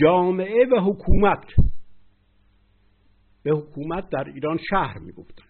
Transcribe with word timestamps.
جامعه 0.00 0.66
و 0.66 0.80
حکومت. 0.80 1.44
به 3.42 3.50
حکومت 3.50 4.08
در 4.08 4.24
ایران 4.34 4.58
شهر 4.70 4.98
می‌گفتن 4.98 5.44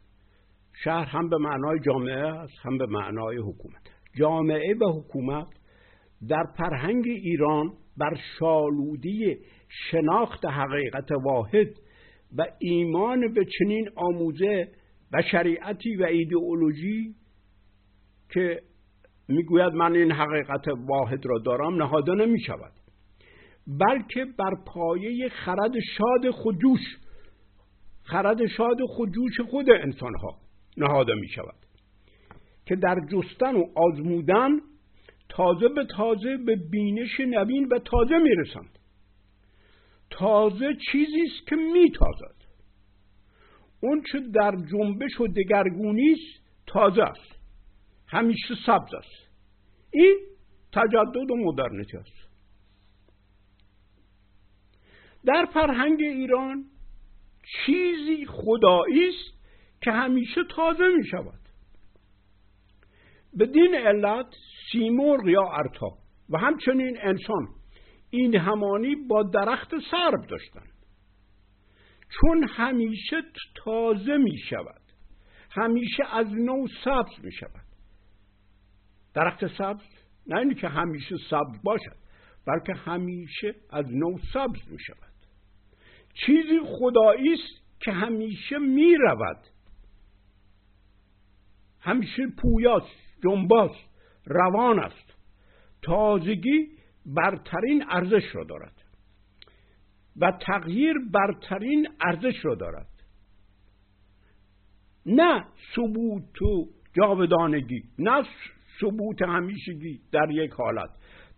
شهر 0.84 1.04
هم 1.04 1.28
به 1.28 1.36
معنای 1.38 1.80
جامعه 1.80 2.26
است 2.26 2.52
هم 2.62 2.78
به 2.78 2.86
معنای 2.86 3.36
حکومت. 3.36 3.82
جامعه 4.18 4.74
و 4.74 5.00
حکومت 5.00 5.46
در 6.28 6.44
فرهنگ 6.58 7.04
ایران 7.06 7.72
بر 7.96 8.16
شالودی 8.38 9.36
شناخت 9.68 10.44
حقیقت 10.44 11.12
واحد 11.24 11.68
و 12.36 12.46
ایمان 12.58 13.32
به 13.34 13.44
چنین 13.58 13.88
آموزه 13.96 14.68
و 15.12 15.22
شریعتی 15.30 15.96
و 15.96 16.02
ایدئولوژی 16.02 17.14
که 18.30 18.62
می‌گوید 19.28 19.72
من 19.72 19.94
این 19.94 20.12
حقیقت 20.12 20.68
واحد 20.68 21.26
را 21.26 21.38
دارم 21.38 21.74
نهاده 21.74 22.14
نمی 22.14 22.40
شود 22.40 22.72
بلکه 23.66 24.24
بر 24.24 24.54
پایه 24.66 25.28
خرد 25.28 25.72
شاد 25.96 26.30
خودجوش 26.30 26.80
خرد 28.02 28.46
شاد 28.46 28.76
خودجوش 28.88 29.40
خود 29.50 29.70
انسان 29.70 30.14
ها 30.14 30.38
نهاده 30.76 31.14
می 31.14 31.28
شود 31.28 31.54
که 32.66 32.76
در 32.76 33.00
جستن 33.12 33.56
و 33.56 33.64
آزمودن 33.76 34.50
تازه 35.28 35.68
به 35.68 35.84
تازه 35.84 36.36
به 36.36 36.56
بینش 36.56 37.20
نوین 37.20 37.68
و 37.68 37.78
تازه 37.78 38.18
می‌رسند. 38.18 38.78
تازه 40.10 40.76
چیزی 40.92 41.22
است 41.22 41.48
که 41.48 41.56
میتازد. 41.56 42.42
اون 43.80 44.02
چه 44.12 44.20
در 44.34 44.56
جنبش 44.72 45.20
و 45.20 45.26
دگرگونی 45.26 46.12
است 46.12 46.42
تازه 46.66 47.02
است. 47.02 47.38
همیشه 48.06 48.54
سبز 48.66 48.94
است. 48.94 49.30
این 49.92 50.16
تجدد 50.72 51.30
و 51.30 51.36
مدرنیته 51.36 51.98
است. 51.98 52.21
در 55.24 55.46
فرهنگ 55.54 56.00
ایران 56.00 56.64
چیزی 57.42 58.26
خدایی 58.26 59.08
است 59.08 59.42
که 59.82 59.92
همیشه 59.92 60.40
تازه 60.56 60.88
می 60.96 61.06
شود 61.06 61.40
بدین 63.38 63.74
علت 63.74 64.26
سیمرغ 64.72 65.28
یا 65.28 65.42
ارتا 65.42 65.90
و 66.30 66.38
همچنین 66.38 66.98
انسان 67.02 67.48
این 68.10 68.36
همانی 68.36 68.94
با 69.08 69.22
درخت 69.22 69.70
سرب 69.90 70.26
داشتند 70.26 70.72
چون 72.20 72.48
همیشه 72.48 73.22
تازه 73.54 74.16
می 74.16 74.38
شود 74.38 74.82
همیشه 75.50 76.04
از 76.12 76.26
نو 76.32 76.66
سبز 76.84 77.24
می 77.24 77.32
شود 77.32 77.66
درخت 79.14 79.46
سبز 79.46 79.82
نه 80.26 80.38
اینی 80.38 80.54
که 80.54 80.68
همیشه 80.68 81.16
سبز 81.30 81.62
باشد 81.62 81.96
بلکه 82.46 82.72
همیشه 82.74 83.54
از 83.70 83.86
نو 83.90 84.18
سبز 84.32 84.70
می 84.70 84.78
شود 84.80 85.11
چیزی 86.14 86.60
خدایی 86.66 87.32
است 87.32 87.80
که 87.80 87.92
همیشه 87.92 88.58
می 88.58 88.94
رود 88.94 89.38
همیشه 91.80 92.22
پویاست 92.42 93.02
جنباست 93.24 93.92
روان 94.26 94.78
است. 94.78 95.14
تازگی 95.82 96.68
برترین 97.06 97.84
ارزش 97.88 98.34
را 98.34 98.44
دارد. 98.44 98.82
و 100.16 100.32
تغییر 100.40 100.94
برترین 101.12 101.88
ارزش 102.00 102.44
را 102.44 102.54
دارد. 102.54 102.88
نه 105.06 105.44
ثبوت 105.74 106.42
و 106.42 106.68
جاودانگی 106.92 107.82
نه 107.98 108.22
ثبوت 108.80 109.22
همیشگی 109.22 110.00
در 110.12 110.30
یک 110.30 110.50
حالت. 110.50 110.90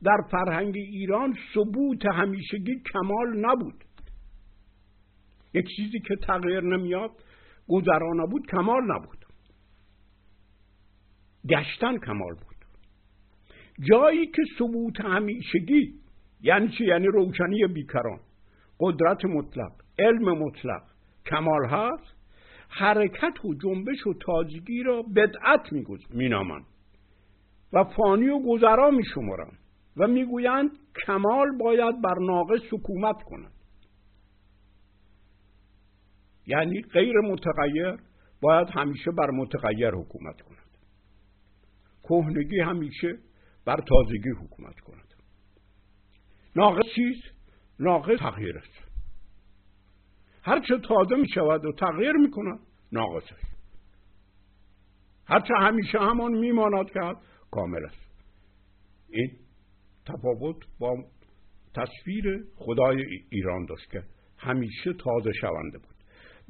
در 0.02 0.18
فرهنگ 0.30 0.76
ایران 0.76 1.36
ثبوت 1.54 2.06
همیشگی 2.06 2.82
کمال 2.92 3.36
نبود. 3.36 3.83
یک 5.54 5.66
چیزی 5.76 6.00
که 6.00 6.16
تغییر 6.16 6.60
نمیاد 6.60 7.10
گذرا 7.68 8.26
بود 8.26 8.46
کمال 8.46 8.82
نبود. 8.82 9.24
گشتن 11.48 11.98
کمال 11.98 12.34
بود. 12.34 12.54
جایی 13.88 14.26
که 14.26 14.42
ثبوت 14.58 15.00
همیشگی 15.00 15.94
یعنی 16.40 16.68
چی؟ 16.68 16.84
یعنی 16.84 17.06
روشنی 17.06 17.66
بیکران. 17.66 18.20
قدرت 18.80 19.24
مطلق 19.24 19.72
علم 19.98 20.38
مطلق 20.38 20.82
کمال 21.26 21.66
هست. 21.66 22.14
حرکت 22.68 23.44
و 23.44 23.54
جنبش 23.54 24.06
و 24.06 24.14
تازگی 24.14 24.82
را 24.82 25.02
بدعت 25.02 25.72
مینامند 26.10 26.64
و 27.72 27.84
فانی 27.84 28.28
و 28.28 28.38
گذرا 28.38 28.90
میشمرند 28.90 29.58
و 29.96 30.06
می‌گویند 30.06 30.70
کمال 31.06 31.58
باید 31.58 32.02
بر 32.02 32.14
ناقص 32.20 32.60
حکومت 32.72 33.22
کند. 33.22 33.52
یعنی 36.46 36.82
غیر 36.82 37.20
متغیر 37.20 37.96
باید 38.40 38.68
همیشه 38.70 39.10
بر 39.10 39.30
متغیر 39.30 39.90
حکومت 39.90 40.40
کند. 40.40 40.58
کهنگی 42.02 42.60
همیشه 42.60 43.18
بر 43.64 43.76
تازگی 43.76 44.30
حکومت 44.30 44.80
کند. 44.80 45.14
ناقص 46.56 46.86
چیز؟ 46.94 47.16
ناقص 47.80 48.18
تغییر 48.18 48.58
است. 48.58 48.84
هرچه 50.42 50.78
تازه 50.78 51.16
می 51.16 51.28
شود 51.28 51.64
و 51.64 51.72
تغییر 51.72 52.12
می 52.12 52.30
کند 52.30 52.60
ناقص 52.92 53.32
است. 53.32 53.54
هرچه 55.26 55.54
همیشه 55.60 55.98
همان 55.98 56.32
میماند 56.32 56.90
که 56.90 57.00
کامل 57.50 57.84
است. 57.84 58.04
این 59.08 59.30
تفاوت 60.06 60.56
با 60.78 61.04
تصویر 61.74 62.44
خدای 62.56 63.04
ایران 63.30 63.66
داشت 63.66 63.90
که 63.90 64.02
همیشه 64.38 64.92
تازه 64.92 65.32
شونده 65.40 65.78
بود. 65.78 65.93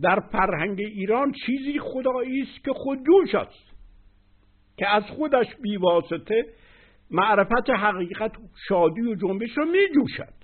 در 0.01 0.21
فرهنگ 0.21 0.81
ایران 0.81 1.33
چیزی 1.47 1.79
خدایی 1.79 2.43
است 2.43 2.65
که 2.65 2.73
خودجوش 2.73 3.35
است 3.35 3.75
که 4.77 4.89
از 4.89 5.03
خودش 5.03 5.47
بیواسطه 5.63 6.47
معرفت 7.11 7.71
حقیقت 7.71 8.33
شادی 8.69 9.01
و 9.01 9.15
جنبش 9.15 9.59
را 9.59 9.65
می 9.65 9.89
جوشد 9.95 10.35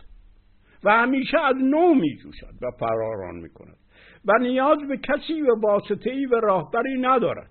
و 0.84 0.91
همیشه 0.91 1.38
از 1.38 1.56
نو 1.56 1.94
می 1.94 2.16
جوشد 2.16 2.55
و 2.62 2.71
فراران 2.78 3.34
می 3.34 3.50
کند 3.50 3.77
و 4.25 4.33
نیاز 4.41 4.78
به 4.88 4.97
کسی 4.97 5.43
و 5.43 5.61
واسطه 5.61 6.11
ای 6.11 6.27
و 6.27 6.34
راهبری 6.34 7.00
ندارد. 7.00 7.50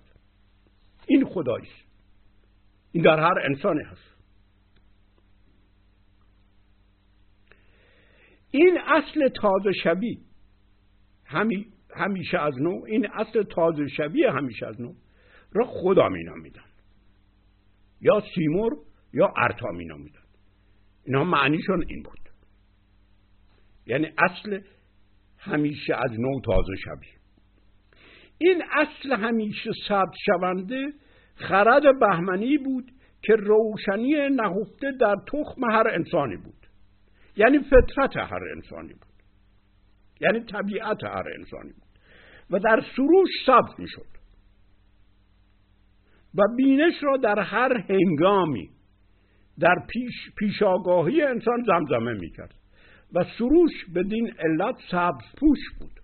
این 1.06 1.24
خدایی 1.24 1.66
است. 1.66 1.90
این 2.92 3.02
در 3.02 3.20
هر 3.20 3.38
انسانی 3.44 3.82
هست. 3.82 4.10
این 8.50 8.78
اصل 8.86 9.28
تازه 9.28 9.72
شبی 9.72 10.18
همی 11.24 11.66
همیشه 11.96 12.38
از 12.38 12.54
نو. 12.60 12.84
این 12.86 13.08
اصل 13.12 13.42
تازه 13.42 13.88
شبیه 13.88 14.30
همیشه 14.30 14.66
از 14.66 14.80
نو. 14.80 14.92
را 15.52 15.64
خدا 15.64 16.08
می 16.08 16.24
نامیدن 16.24 16.70
یا 18.00 18.22
سیمور 18.34 18.72
یا 19.12 19.32
ارتا 19.36 19.68
می 19.68 19.84
نامیدن 19.84 20.20
اینها 21.04 21.24
معنیشون 21.24 21.84
این 21.88 22.02
بود. 22.02 22.20
یعنی 23.86 24.12
اصل 24.18 24.60
همیشه 25.38 25.94
از 25.94 26.20
نو 26.20 26.40
تازه 26.40 26.76
شبیه. 26.84 27.20
این 28.38 28.62
اصل 28.72 29.12
همیشه 29.12 29.70
ثبت 29.88 30.14
شونده 30.26 30.92
خرد 31.34 31.82
بهمنی 32.00 32.58
بود 32.58 32.92
که 33.22 33.32
روشنی 33.32 34.14
نهفته 34.28 34.92
در 35.00 35.16
تخم 35.26 35.64
هر 35.70 35.88
انسانی 35.88 36.36
بود. 36.36 36.66
یعنی 37.36 37.58
فطرت 37.58 38.16
هر 38.16 38.44
انسانی 38.56 38.92
بود. 38.92 39.09
یعنی 40.20 40.40
طبیعت 40.40 41.04
هر 41.04 41.24
انسانی. 41.38 41.72
بود 41.72 41.90
و 42.50 42.58
در 42.58 42.84
سروش 42.96 43.28
ثبت 43.46 43.78
می 43.78 43.88
شد 43.88 44.06
و 46.34 46.42
بینش 46.56 46.94
را 47.02 47.16
در 47.16 47.38
هر 47.38 47.84
هنگامی 47.88 48.70
در 49.58 49.86
پیش 49.88 50.14
پیشاگاهی 50.38 51.22
انسان 51.22 51.64
زمزمه 51.66 52.12
می 52.12 52.30
کرد 52.30 52.54
و 53.14 53.24
سروش 53.38 53.72
بدین 53.94 54.32
علت 54.38 54.76
سبز 54.90 55.24
پوش 55.38 55.58
بود. 55.80 56.00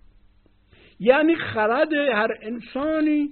یعنی 0.99 1.35
خرد 1.35 1.93
هر 1.93 2.31
انسانی 2.41 3.29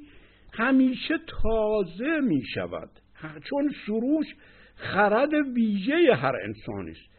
همیشه 0.54 1.14
تازه 1.42 2.20
می 2.22 2.44
شود 2.54 2.90
چون 3.50 3.72
سروش 3.86 4.26
خرد 4.76 5.34
ویژه 5.34 6.16
هر 6.16 6.36
انسانی 6.44 6.92
است. 6.92 7.16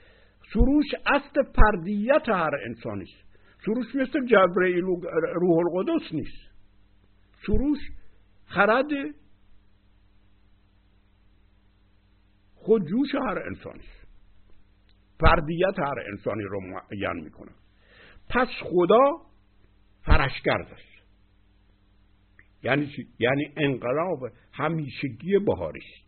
سروش 0.53 0.87
اصل 1.07 1.43
فردیت 1.43 2.29
هر 2.29 2.55
انسانی 2.67 3.03
است. 3.03 3.26
سروش 3.67 3.95
مثل 3.95 4.27
جبرئیل 4.27 4.85
روح 5.35 5.59
القدس 5.59 6.13
نیست. 6.13 6.51
سروش 7.47 7.79
خرد 8.47 8.91
خودجوش 12.55 13.15
هر 13.15 13.39
انسانی 13.39 13.85
فردیت 15.21 15.79
هر 15.79 16.01
انسانی 16.13 16.43
رو 16.43 16.61
معین 16.61 17.25
می‌کنه. 17.25 17.53
پس 18.29 18.49
خدا 18.63 19.21
فرشگرد 20.03 20.73
است 20.73 20.97
یعنی؟ 22.63 22.93
یعنی 23.19 23.53
انقلاب 23.57 24.19
همیشگی 24.53 25.39
بهاری 25.39 25.81
است. 25.81 26.07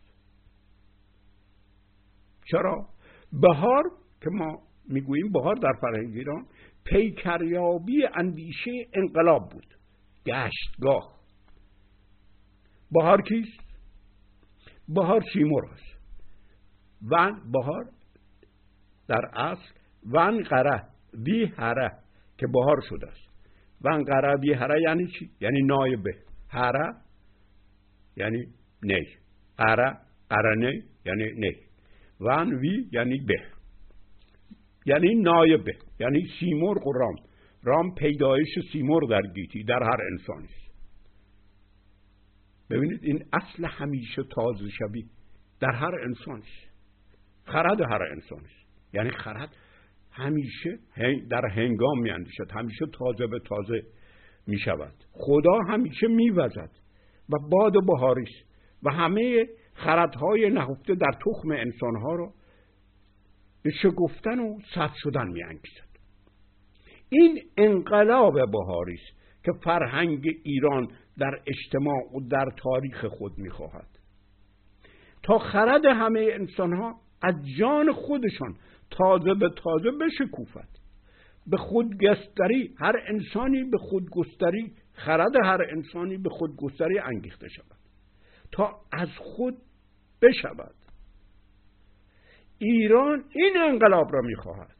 چرا؟ 2.51 2.89
بهار 3.33 3.83
که 4.21 4.29
ما 4.29 4.61
می‌گوییم 4.89 5.31
بهار 5.31 5.55
در 5.55 5.73
فرهنگ 5.81 6.15
ایران 6.15 6.45
پیکریابی 6.83 8.05
اندیشه 8.15 8.71
انقلاب 8.93 9.49
بود. 9.49 9.75
گشتگاه. 10.25 11.19
بهار 12.91 13.21
کیست؟ 13.21 13.59
بهار 14.87 15.23
سیمور 15.33 15.65
است. 15.65 15.99
ون 17.11 17.51
بهار 17.51 17.89
در 19.07 19.25
اصل 19.33 19.73
ون 20.11 20.43
قره 20.43 20.83
وی 21.13 21.45
هره 21.45 21.91
که 22.37 22.47
بهار 22.47 22.81
شده 22.89 23.07
است. 23.07 23.29
ون 23.81 24.03
قره 24.03 24.35
وی 24.35 24.53
هره 24.53 24.81
یعنی 24.81 25.07
چی؟ 25.07 25.29
یعنی 25.41 25.61
نایبه 25.61 26.15
هره 26.49 26.95
یعنی 28.17 28.45
نی. 28.83 29.07
قره 29.57 29.97
قرنه 30.29 30.83
یعنی 31.05 31.31
نی. 31.31 31.55
ون 32.19 32.53
وی 32.53 32.89
یعنی 32.91 33.19
به. 33.19 33.58
یعنی 34.85 35.15
نایبه 35.15 35.75
یعنی 35.99 36.27
سیمرغ 36.39 36.87
و 36.87 36.93
رام. 36.93 37.15
رام 37.63 37.95
پیدایش 37.95 38.49
سیمرغ 38.71 39.09
در 39.09 39.21
گیتی 39.21 39.63
در 39.63 39.83
هر 39.83 40.01
انسانی. 40.11 40.49
ببینید 42.69 42.99
این 43.03 43.23
اصل 43.33 43.65
همیشه 43.65 44.23
تازه 44.23 44.69
شوی 44.69 45.03
در 45.59 45.71
هر 45.71 45.95
انسانی 46.03 46.43
خرد 47.45 47.81
هر 47.81 48.03
انسانی 48.11 48.49
یعنی 48.93 49.09
خرد 49.09 49.55
همیشه 50.11 50.79
در 51.29 51.45
هنگام 51.45 52.01
می 52.01 52.11
اندیشد 52.11 52.51
همیشه 52.51 52.85
تازه 52.93 53.27
به 53.27 53.39
تازه 53.39 53.81
می 54.47 54.59
شود 54.59 54.93
خدا 55.11 55.59
همیشه 55.67 56.07
می 56.07 56.29
وزد 56.29 56.69
و 57.29 57.49
باد 57.51 57.75
و 57.75 57.81
بهاریست 57.81 58.49
و 58.83 58.91
همه 58.91 59.45
خردهای 59.73 60.49
نهفته 60.49 60.95
در 60.95 61.11
تخم 61.25 61.51
انسانها 61.51 62.15
را 62.15 62.33
به 63.63 63.71
شگفتن 63.71 64.39
و 64.39 64.59
صد 64.75 64.91
شدن 64.95 65.27
می 65.27 65.43
انگیزد. 65.43 65.89
این 67.09 67.41
انقلاب 67.57 68.51
بهاری 68.51 68.93
است 68.93 69.19
که 69.43 69.51
فرهنگ 69.63 70.25
ایران 70.43 70.87
در 71.17 71.41
اجتماع 71.47 72.15
و 72.15 72.19
در 72.29 72.45
تاریخ 72.57 73.05
خود 73.05 73.37
می 73.37 73.49
خواهد 73.49 73.87
تا 75.23 75.39
خرد 75.39 75.85
همه 75.85 76.29
انسانها 76.31 76.95
از 77.21 77.35
جان 77.59 77.91
خودشان 77.91 78.55
تازه 78.91 79.33
به 79.33 79.49
تازه 79.63 79.91
بشکوفد. 79.91 80.69
به 81.47 81.57
خودگستری 81.57 82.75
هر 82.79 82.95
انسانی 83.07 83.63
به 83.63 83.77
خودگستری 83.77 84.73
خرد 84.93 85.35
هر 85.43 85.61
انسانی 85.71 86.17
به 86.17 86.29
خودگستری 86.29 86.99
انگیخته 86.99 87.49
شود. 87.49 87.77
تا 88.51 88.81
از 88.91 89.09
خود 89.17 89.57
بشود. 90.21 90.75
ایران 92.59 93.23
این 93.29 93.57
انقلاب 93.57 94.13
را 94.13 94.21
می‌خواهد. 94.21 94.75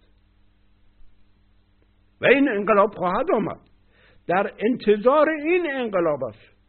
و 2.22 2.26
این 2.26 2.50
انقلاب 2.50 2.90
خواهد 2.94 3.32
آمد. 3.32 3.60
در 4.28 4.54
انتظار 4.60 5.30
این 5.30 5.72
انقلاب 5.74 6.24
است. 6.24 6.60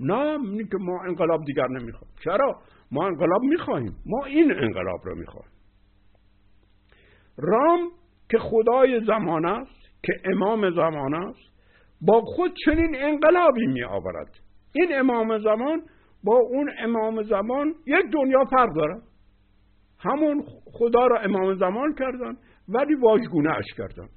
نه 0.00 0.38
که 0.70 0.78
ما 0.80 1.02
انقلاب 1.04 1.44
دیگر 1.44 1.68
نمی‌خوایم 1.68 2.14
چرا؟ 2.24 2.62
ما 2.92 3.06
انقلاب 3.06 3.42
می‌خواهیم. 3.42 3.96
ما 4.06 4.24
این 4.24 4.52
انقلاب 4.52 5.00
را 5.04 5.14
می‌خواهیم. 5.14 5.52
رام 7.38 7.90
که 8.30 8.38
خدای 8.38 9.04
زمان 9.06 9.46
است 9.46 9.82
که 10.02 10.12
امام 10.24 10.70
زمان 10.70 11.14
است 11.14 11.52
با 12.00 12.20
خود 12.20 12.52
چنین 12.64 12.96
انقلابی 12.96 13.66
می 13.66 13.84
آورد 13.84 14.40
این 14.74 14.98
امام 14.98 15.38
زمان 15.38 15.82
با 16.24 16.36
اون 16.36 16.70
امام 16.78 17.22
زمان 17.22 17.74
یک 17.86 18.06
دنیا 18.12 18.44
فرق 18.44 18.74
دارد. 18.76 19.02
همون 20.02 20.44
خدا 20.72 21.06
را 21.06 21.20
امام 21.20 21.54
زمان 21.54 21.94
کردن 21.94 22.36
ولی 22.68 22.94
واژگونه 22.94 23.50
اش 23.50 23.66
کردن. 23.78 24.08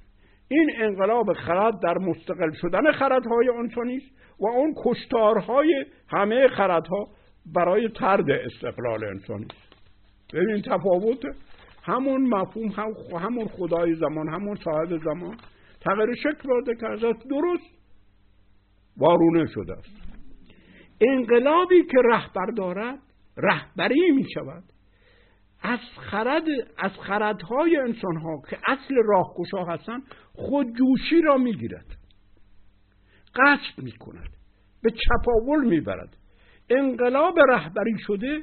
این 0.48 0.70
انقلاب 0.76 1.32
خرد 1.32 1.74
در 1.82 1.98
مستقل 1.98 2.52
شدن 2.52 2.92
خردهای 2.92 3.48
انسانی 3.58 3.96
است 3.96 4.40
و 4.40 4.46
اون 4.46 4.74
کشتارهای 4.84 5.84
همه 6.08 6.48
خردها 6.48 7.08
برای 7.54 7.88
ترد 7.88 8.30
استقلال 8.30 9.04
انسانی 9.04 9.44
است 9.44 9.76
ببین 10.34 10.62
تفاوت 10.62 11.24
همون 11.82 12.28
مفهوم 12.28 12.68
هم 12.68 12.94
همون 13.18 13.48
خدای 13.48 13.94
زمان 13.94 14.28
همون 14.28 14.56
صاحب 14.64 14.96
زمان 15.04 15.36
تغییر 15.80 16.14
شکل 16.14 16.48
داده 16.48 16.74
که 16.80 16.86
ازت 16.86 17.28
درست 17.28 17.76
وارونه 18.96 19.46
شده 19.46 19.72
است. 19.72 20.06
انقلابی 21.00 21.82
که 21.82 21.98
رهبر 22.04 22.46
دارد 22.56 22.98
رهبری 23.36 24.10
می 24.10 24.26
شود 24.34 24.64
از 25.62 25.78
خرد 26.10 26.44
از 26.78 26.90
خردهای 26.92 27.76
انسان 27.76 28.16
ها 28.16 28.42
که 28.50 28.58
اصل 28.66 28.94
راهگشا 29.04 29.64
هستند 29.64 30.02
خودجوشی 30.32 31.20
را 31.24 31.36
می‌گیرد. 31.36 31.86
قصد 33.34 33.82
می 33.82 33.92
کند 33.92 34.30
به 34.82 34.90
چپاول 34.90 35.64
می‌برد. 35.64 36.16
انقلاب 36.70 37.38
رهبری 37.48 37.98
شده 37.98 38.42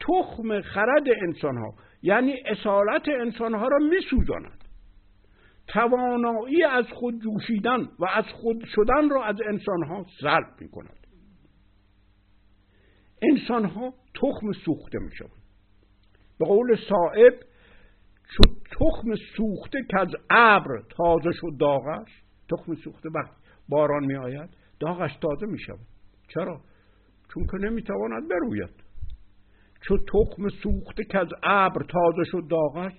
تخم 0.00 0.60
خرد 0.60 1.08
انسان 1.22 1.56
ها 1.56 1.74
یعنی 2.02 2.34
اصالت 2.46 3.08
انسان 3.08 3.54
ها 3.54 3.68
را 3.68 3.78
میسوزاند. 3.78 4.64
توانایی 5.68 6.64
از 6.64 6.84
خود 6.92 7.14
جوشیدن 7.20 7.88
و 7.98 8.06
از 8.14 8.24
خود 8.24 8.64
شدن 8.64 9.10
را 9.10 9.24
از 9.24 9.36
انسان 9.46 9.82
ها 9.82 10.06
سلب 10.20 10.60
می 10.60 10.68
کند 10.68 11.06
انسان 13.22 13.64
ها 13.64 13.94
تخم 14.14 14.52
سوخته 14.52 14.98
می 14.98 15.16
شود 15.16 15.37
به 16.38 16.44
قول 16.44 16.76
صاحب 16.88 17.34
چو 18.36 18.42
تخم 18.80 19.14
سوخته 19.36 19.78
که 19.90 20.00
از 20.00 20.08
ابر 20.30 20.82
تازه 20.96 21.30
شد 21.32 21.56
داغ 21.60 21.86
است 21.86 22.28
تخم 22.50 22.74
سوخته 22.74 23.08
وقت 23.14 23.36
باران 23.68 24.04
می 24.04 24.16
آید 24.16 24.50
داغش 24.80 25.16
تازه 25.20 25.46
می 25.46 25.58
شود 25.58 25.86
چرا؟ 26.28 26.60
چون 27.34 27.46
که 27.46 27.66
نمی 27.66 27.82
تواند 27.82 28.28
بروید. 28.28 28.70
چو 29.80 29.96
تخم 29.98 30.48
سوخته 30.48 31.04
که 31.04 31.18
از 31.18 31.28
ابر 31.42 31.82
تازه 31.82 32.24
شد 32.24 32.48
داغ 32.50 32.76
است 32.76 32.96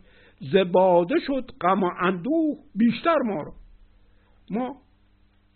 زباده 0.53 1.15
شد 1.27 1.51
غم 1.61 1.83
و 1.83 1.89
اندوه 1.99 2.57
بیشتر 2.75 3.17
ما 3.25 3.41
را. 3.41 3.53
ما 4.51 4.81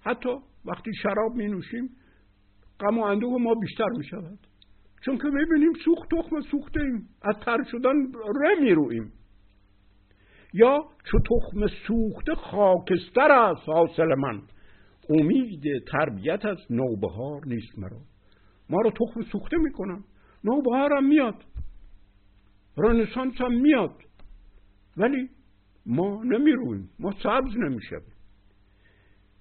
حتی 0.02 0.30
وقتی 0.66 0.92
شراب 1.04 1.36
می 1.36 1.48
نوشیم 1.48 1.90
غم 2.80 2.98
و 2.98 3.02
اندوه 3.02 3.42
ما 3.42 3.54
بیشتر 3.56 3.90
می 3.98 4.04
شود 4.04 4.40
چون 5.06 5.18
که 5.18 5.28
می‌بینیم 5.28 5.74
سوخت 5.86 6.10
تخم 6.12 6.42
سوخته 6.42 6.82
ایم. 6.82 7.10
از 7.22 7.36
تر 7.46 7.58
شدن 7.72 8.12
ره 8.42 8.62
می‌رویم. 8.62 9.12
یا 10.54 10.86
چو 11.04 11.20
تخم 11.20 11.68
سوخته 11.88 12.36
خاکستر 12.36 13.32
است 13.32 13.70
حاصل 13.70 14.16
من. 14.16 14.42
امید 15.10 15.64
تربیت 15.92 16.46
از 16.46 16.58
نوبهار 16.70 17.42
نیست 17.46 17.80
مرا. 17.80 18.00
ما 18.70 18.82
رو 18.82 18.92
تخم 18.92 19.22
سوخته 19.22 19.58
می‌کنن. 19.58 20.04
نوبهار 20.44 20.94
هم 20.94 21.08
میاد. 21.08 21.44
رنسانس 22.78 23.42
هم 23.42 23.62
میاد. 23.62 23.96
ولی 24.98 25.30
ما 25.86 26.24
نمی‌رویم. 26.24 26.90
ما 27.00 27.12
سبز 27.12 27.58
نمیشه 27.58 27.96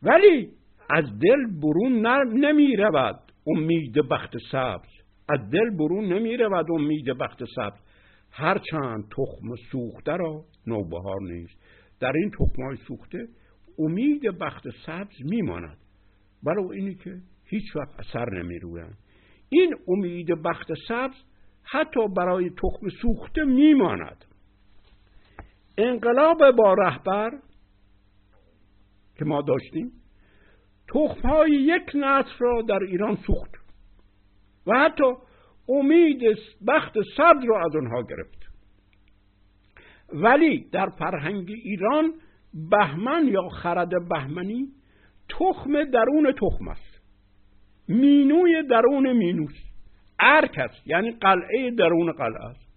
ولی 0.02 0.50
از 0.90 1.04
دل 1.18 1.60
برون 1.62 2.06
نمی‌رود 2.44 3.32
امید 3.46 3.94
بخت 4.10 4.34
سبز. 4.52 5.01
از 5.28 5.50
دل 5.50 5.70
برون 5.70 6.04
نمی 6.12 6.36
رود 6.36 6.66
امید 6.70 7.04
بخت 7.04 7.38
سبز. 7.56 7.80
هرچند 8.30 9.04
تخم 9.10 9.54
سوخته 9.72 10.12
را 10.12 10.44
نوبهار 10.66 11.20
نیست. 11.22 11.54
در 12.00 12.12
این 12.14 12.30
تخمای 12.30 12.76
سوخته 12.76 13.28
امید 13.78 14.22
بخت 14.22 14.62
سبز 14.86 15.16
میماند. 15.24 15.78
برای 16.42 16.78
اینی 16.78 16.94
که 16.94 17.20
هیچ 17.44 17.76
وقت 17.76 18.00
اثر 18.00 18.42
نمی 18.42 18.58
رویند 18.58 18.98
این 19.48 19.74
امید 19.88 20.42
بخت 20.44 20.66
سبز 20.88 21.14
حتی 21.62 22.08
برای 22.16 22.50
تخم 22.50 22.88
سوخته 23.02 23.44
میماند. 23.44 24.24
انقلاب 25.78 26.50
با 26.56 26.74
رهبر 26.74 27.30
که 29.18 29.24
ما 29.24 29.42
داشتیم 29.42 29.92
تخمهای 30.94 31.50
یک 31.50 31.90
نسل 31.94 32.38
را 32.38 32.62
در 32.62 32.78
ایران 32.88 33.16
سوخت. 33.26 33.61
و 34.66 34.78
حتی 34.78 35.12
امید 35.68 36.20
بخت 36.66 36.92
سبز 37.16 37.44
رو 37.44 37.54
از 37.54 37.74
اونها 37.74 38.02
گرفت. 38.02 38.42
ولی 40.12 40.68
در 40.72 40.88
فرهنگ 40.88 41.50
ایران 41.50 42.14
بهمن 42.70 43.28
یا 43.28 43.48
خرد 43.48 44.08
بهمنی 44.08 44.68
تخم 45.28 45.84
درون 45.84 46.32
تخم 46.32 46.68
است. 46.68 47.02
مینوی 47.88 48.62
درون 48.70 49.12
مینوس 49.12 49.54
ارک 50.20 50.58
است 50.58 50.86
یعنی 50.86 51.10
قلعه 51.10 51.70
درون 51.70 52.12
قلعه 52.12 52.44
است. 52.44 52.68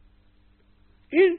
این 1.12 1.38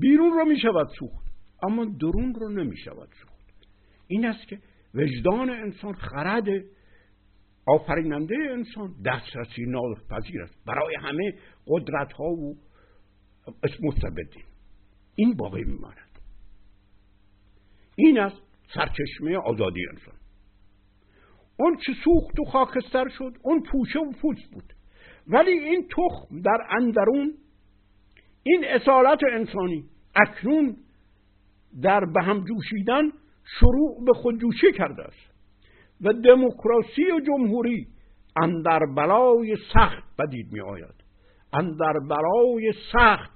بیرون 0.00 0.32
رو 0.32 0.44
می 0.44 0.58
شود 0.58 0.88
سوخت 0.98 1.24
اما 1.62 1.84
درون 1.84 2.34
رو 2.34 2.48
نمی 2.48 2.76
شود 2.76 3.08
سوخت. 3.22 3.68
این 4.06 4.26
است 4.26 4.48
که 4.48 4.58
وجدان 4.94 5.50
انسان 5.50 5.92
خرد 5.92 6.44
آفریننده 7.66 8.34
انسان 8.50 8.94
دسترسی 9.06 9.62
ناپذیر 9.66 10.42
است 10.42 10.54
برای 10.66 10.94
همه 11.00 11.34
قدرت 11.66 12.12
ها 12.12 12.24
و 12.24 12.56
مستبدین. 13.82 14.44
این 15.16 15.34
باقی 15.36 15.64
میماند. 15.64 16.18
این 17.96 18.18
است 18.18 18.42
سرچشمه 18.74 19.36
آزادی 19.36 19.80
انسان. 19.90 20.14
اون 21.56 21.76
چه 21.76 21.92
سوخت 22.04 22.40
و 22.40 22.44
خاکستر 22.44 23.08
شد 23.08 23.32
اون 23.42 23.62
پوشه 23.72 23.98
و 23.98 24.12
پوست 24.12 24.50
بود. 24.52 24.72
ولی 25.26 25.50
این 25.50 25.88
تخم 25.88 26.40
در 26.40 26.58
اندرون 26.70 27.34
این 28.42 28.64
اصالت 28.64 29.20
انسانی 29.32 29.84
اکنون 30.16 30.76
در 31.82 32.00
به 32.14 32.22
هم 32.22 32.44
جوشیدن 32.44 33.02
شروع 33.60 34.04
به 34.04 34.12
خودجوشی 34.12 34.72
کرده 34.72 35.02
است. 35.02 35.33
و 36.04 36.12
دموکراسی 36.12 37.04
و 37.04 37.20
جمهوری 37.20 37.86
اندر 38.42 38.80
بلای 38.96 39.56
سخت 39.74 40.04
پدید 40.18 40.52
می 40.52 40.60
آید 40.60 40.94
اندر 41.52 41.92
بلای 42.08 42.72
سخت 42.92 43.30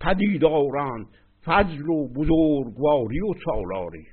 پدید 0.00 0.44
آورند 0.44 1.06
فضل 1.44 1.88
و 1.88 2.08
بزرگواری 2.08 3.20
و 3.20 3.34
سالاری. 3.44 4.06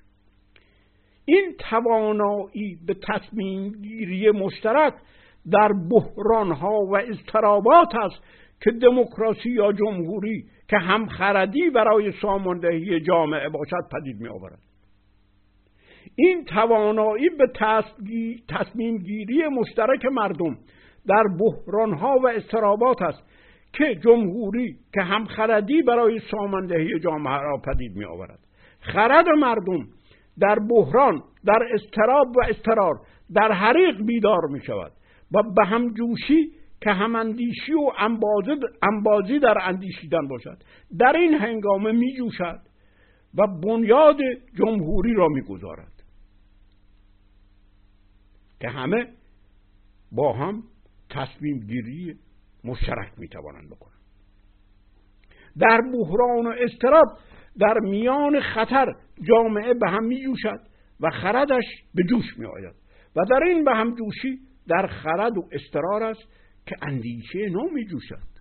این 1.25 1.55
توانایی 1.69 2.79
به 2.88 2.93
تصمیم 2.93 3.71
گیری 3.71 4.31
مشترک 4.31 4.93
در 5.51 5.69
بحران 5.91 6.51
ها 6.51 6.81
و 6.81 6.97
اضطرابات 6.97 7.95
است 7.95 8.21
که 8.62 8.71
دموکراسی 8.71 9.50
یا 9.50 9.71
جمهوری 9.71 10.45
که 10.67 10.77
همخردی 10.77 11.69
برای 11.69 12.12
ساماندهی 12.21 13.00
جامعه 13.00 13.50
باشد 13.50 13.89
پدید 13.91 14.21
می 14.21 14.27
آورد 14.27 14.59
این 16.15 16.45
توانایی 16.45 17.29
به 17.29 17.48
تصمیم 18.48 18.98
گیری 18.98 19.48
مشترک 19.48 20.05
مردم 20.05 20.57
در 21.07 21.24
بحران 21.39 21.93
ها 21.93 22.19
و 22.24 22.27
استرابات 22.27 23.01
است 23.01 23.24
که 23.74 23.95
جمهوری 23.95 24.75
که 24.93 25.01
همخردی 25.01 25.81
برای 25.81 26.19
ساماندهی 26.31 27.00
جامعه 27.00 27.41
را 27.41 27.57
پدید 27.57 27.95
می 27.95 28.05
آورد 28.05 28.39
خرد 28.79 29.29
مردم 29.29 29.88
در 30.39 30.60
بحران 30.69 31.24
در 31.45 31.60
استراب 31.74 32.38
و 32.38 32.41
استرار 32.50 33.00
در 33.34 33.51
حریق 33.51 34.05
بیدار 34.05 34.48
می 34.50 34.63
شود 34.63 34.91
و 35.31 35.43
به 35.55 35.65
هم 35.65 35.93
جوشی 35.93 36.51
که 36.81 36.91
هم 36.91 37.15
اندیشی 37.15 37.74
و 37.74 37.91
انبازی 38.81 39.39
در 39.39 39.57
اندیشیدن 39.62 40.27
باشد. 40.27 40.57
در 41.00 41.13
این 41.17 41.34
هنگامه 41.34 41.91
می 41.91 42.13
جوشد 42.17 42.60
و 43.38 43.48
بنیاد 43.48 44.17
جمهوری 44.57 45.13
را 45.13 45.27
می 45.27 45.41
گذارد 45.41 45.95
که 48.59 48.69
همه 48.69 49.07
با 50.12 50.33
هم 50.33 50.63
تصمیم 51.09 51.59
گیری 51.59 52.19
مشترک 52.63 53.12
می 53.17 53.27
توانند 53.27 53.69
بکنند. 53.69 53.95
در 55.57 55.81
بحران 55.93 56.47
و 56.47 56.53
استراب 56.59 57.07
در 57.59 57.79
میان 57.79 58.39
خطر 58.39 58.95
جامعه 59.21 59.74
به 59.74 59.89
هم 59.89 60.03
می 60.03 60.24
جوشد 60.24 60.59
و 61.00 61.09
خردش 61.09 61.63
به 61.93 62.03
جوش 62.03 62.38
می 62.38 62.45
آید 62.45 62.75
و 63.15 63.21
در 63.29 63.43
این 63.43 63.63
به 63.63 63.71
هم 63.71 63.95
جوشی 63.95 64.39
در 64.67 64.88
خرد 64.88 65.38
و 65.38 65.50
استرار 65.51 66.03
است 66.03 66.24
که 66.65 66.75
اندیشه 66.81 67.50
نو 67.50 67.69
می 67.74 67.85
جوشد 67.85 68.35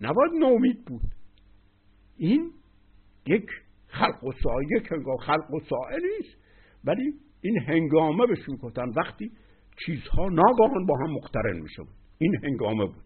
نباید 0.00 0.32
نومید 0.32 0.84
بود. 0.84 1.02
این 2.16 2.52
یک 3.26 3.46
خلق 3.86 4.24
و 4.24 4.32
سایه 4.32 4.66
یک 4.76 4.88
خلق 5.26 5.54
و 5.54 5.60
سایه 5.60 5.98
نیست. 6.18 6.36
ولی 6.84 7.14
این 7.42 7.58
هنگامه 7.58 8.26
بهش 8.26 8.48
می‌گفتن 8.48 8.88
وقتی 8.96 9.30
چیزها 9.86 10.28
ناگاهان 10.28 10.86
با 10.86 10.98
هم 10.98 11.10
مقترن 11.10 11.60
میشه 11.60 11.82
این 12.18 12.36
هنگامه 12.44 12.86
بود. 12.86 13.04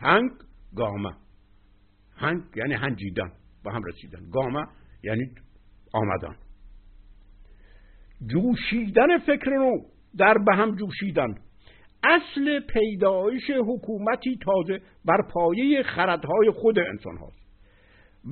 هنگ 0.00 0.30
گامه. 0.76 1.10
هنگ 2.16 2.42
یعنی 2.56 2.74
هنجیدن 2.74 3.32
با 3.64 3.72
هم 3.72 3.82
رسیدن. 3.84 4.30
گامه 4.32 4.66
یعنی 5.02 5.30
آمدن. 5.92 6.36
جوشیدن 8.26 9.18
فکر 9.18 9.50
نو 9.50 9.78
در 10.16 10.34
به 10.46 10.56
هم 10.56 10.76
جوشیدن. 10.76 11.34
اصل 12.04 12.60
پیدایش 12.60 13.50
حکومتی 13.50 14.38
تازه 14.44 14.80
بر 15.04 15.22
پایه 15.32 15.82
خردهای 15.82 16.50
خود 16.50 16.78
انسان 16.78 17.16
هاست 17.16 17.40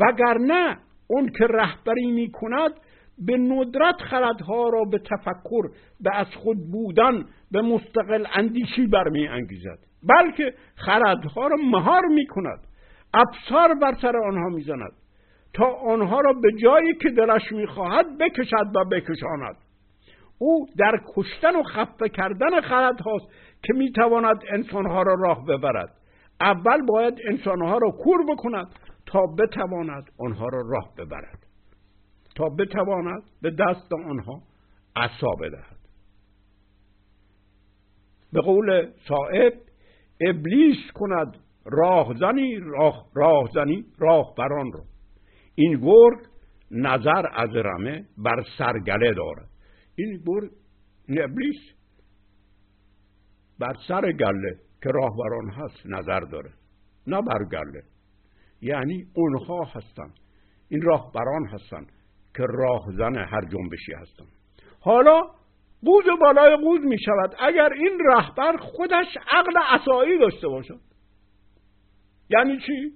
وگرنه 0.00 0.78
اون 1.06 1.28
که 1.28 1.46
رهبری 1.50 2.12
می 2.12 2.30
کند 2.30 2.70
به 3.26 3.36
ندرت 3.36 4.02
خردها 4.10 4.68
را 4.68 4.84
به 4.84 4.98
تفکر 4.98 5.68
به 6.00 6.16
از 6.16 6.26
خود 6.34 6.56
بودن 6.72 7.24
به 7.50 7.62
مستقل 7.62 8.26
اندیشی 8.34 8.86
برمی 8.86 9.28
انگیزد. 9.28 9.78
بلکه 10.08 10.54
خردها 10.74 11.46
را 11.46 11.56
مهار 11.56 12.06
می 12.06 12.26
کند 12.26 12.58
افسار 13.14 13.74
بر 13.74 13.94
سر 14.02 14.16
آنها 14.16 14.48
می‌زند 14.48 14.92
تا 15.54 15.66
آنها 15.66 16.20
را 16.20 16.32
به 16.32 16.52
جایی 16.62 16.94
که 16.94 17.10
دلش 17.10 17.52
می‌خواهد 17.52 18.18
بکشد 18.18 18.76
و 18.76 18.84
بکشاند. 18.84 19.56
او 20.38 20.66
در 20.78 21.00
کشتن 21.14 21.56
و 21.56 21.62
خفه 21.62 22.08
کردن 22.08 22.60
خرد 22.60 23.00
هاست 23.00 23.26
که 23.62 23.72
می‌تواند 23.72 24.42
انسانها 24.52 25.02
را 25.02 25.14
راه 25.14 25.44
ببرد. 25.46 25.94
اول 26.40 26.86
باید 26.86 27.14
انسانها 27.28 27.78
را 27.78 27.90
کور 27.90 28.24
بکند 28.32 28.66
تا 29.06 29.26
بتواند 29.38 30.04
آنها 30.18 30.46
را 30.48 30.62
راه 30.70 30.94
ببرد. 30.98 31.47
تا 32.38 32.48
بتواند 32.48 33.22
به 33.42 33.50
دست 33.50 33.92
آنها 33.92 34.42
عصا 34.96 35.30
بدهد. 35.40 35.78
به 38.32 38.40
قول 38.40 38.92
صاحب 39.08 39.52
ابلیس 40.20 40.92
کند 40.94 41.36
راهزنی 41.64 42.60
راه 42.60 43.06
راهزنی 43.14 43.84
راهبران 43.98 44.72
را. 44.72 44.84
این 45.54 45.80
گرگ 45.80 46.18
نظر 46.70 47.26
از 47.34 47.56
رمه 47.56 48.04
بر 48.18 48.44
سرگله 48.58 49.14
دارد. 49.14 49.48
این 49.96 50.22
گرگ 50.26 50.50
ابلیس 51.08 51.60
بر 53.58 53.74
سر 53.88 54.12
گله 54.12 54.58
که 54.82 54.90
راهبران 54.90 55.50
هست 55.50 55.86
نظر 55.86 56.20
داره 56.20 56.50
نه 57.06 57.22
بر 57.22 57.44
گله. 57.52 57.82
یعنی 58.62 59.06
اونها 59.14 59.64
هستند 59.64 60.14
این 60.68 60.82
راهبران 60.82 61.46
هستند 61.46 61.92
که 62.38 62.44
راهزن 62.48 63.16
هر 63.16 63.40
جنبشی 63.40 63.92
هستند 63.92 64.28
حالا 64.80 65.22
قوز 65.84 66.04
بالای 66.20 66.56
قوز 66.56 66.80
می 66.80 66.98
شود. 66.98 67.34
اگر 67.38 67.72
این 67.72 67.98
رهبر 68.06 68.56
خودش 68.56 69.06
عقل 69.30 69.52
اسایی 69.68 70.18
داشته 70.18 70.48
باشد. 70.48 70.80
یعنی 72.30 72.58
چی؟ 72.66 72.92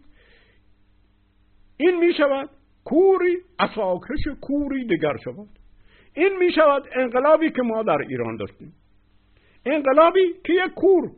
این 1.76 1.98
می 1.98 2.14
شود 2.14 2.50
کوری 2.84 3.36
اساکش 3.58 4.28
کوری 4.40 4.86
دگر 4.86 5.16
شود. 5.24 5.48
این 6.14 6.38
می 6.38 6.52
شود 6.52 6.82
انقلابی 6.96 7.50
که 7.50 7.62
ما 7.62 7.82
در 7.82 7.98
ایران 8.08 8.36
داشتیم. 8.36 8.72
انقلابی 9.66 10.34
که 10.44 10.52
یک 10.52 10.74
کور 10.74 11.10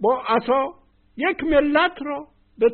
با 0.00 0.22
عصا 0.28 0.74
یک 1.16 1.44
ملت 1.44 2.02
را 2.02 2.26
به 2.58 2.70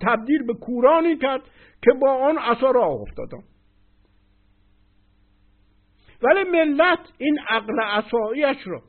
تبدیل 0.00 0.46
به 0.46 0.54
کورانی 0.54 1.16
کرد 1.16 1.42
که 1.82 1.90
با 2.00 2.12
آن 2.12 2.38
عصا 2.38 2.70
راه 2.70 3.00
افتادن 3.00 3.42
ولی 6.22 6.50
ملت 6.50 6.98
این 7.18 7.38
عقل 7.48 7.80
عصایش 7.80 8.56
را 8.66 8.82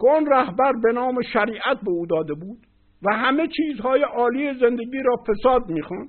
که 0.00 0.08
آن 0.16 0.26
رهبر 0.26 0.72
به 0.82 0.92
نام 0.92 1.22
شریعت 1.22 1.80
به 1.80 1.90
او 1.90 2.06
داده 2.06 2.34
بود 2.34 2.66
و 3.02 3.16
همه 3.16 3.48
چیزهای 3.56 4.02
عالی 4.02 4.54
زندگی 4.60 4.98
را 5.04 5.16
فساد 5.16 5.68
می‌خوان 5.68 6.08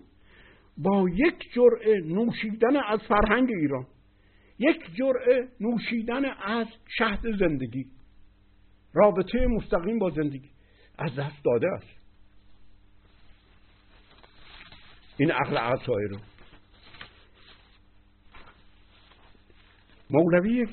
با 0.78 1.10
یک 1.10 1.36
جرعه 1.56 2.02
نوشیدن 2.06 2.76
از 2.88 3.00
فرهنگ 3.00 3.50
ایران 3.50 3.86
یک 4.60 4.80
جرعه 4.96 5.48
نوشیدن 5.60 6.26
از 6.26 6.68
شهد 6.98 7.38
زندگی 7.40 7.86
رابطه 8.94 9.48
مستقیم 9.48 10.00
با 10.00 10.10
زندگی 10.10 10.50
از 11.00 11.16
دست 11.16 11.44
داده 11.46 11.68
است. 11.68 11.98
این 15.18 15.32
عقل 15.32 15.58
عصایی 15.58 16.08
رو. 16.08 16.18
مولوی 20.10 20.68